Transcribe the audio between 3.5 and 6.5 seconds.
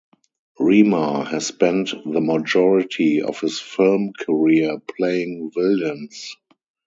film career playing villains.